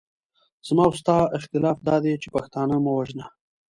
[0.67, 3.25] زما او ستا اختلاف دادی چې پښتانه مه وژنه.